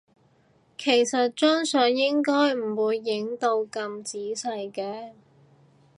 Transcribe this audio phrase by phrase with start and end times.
[0.79, 5.11] 其實張相應該唔會影到咁仔細嘅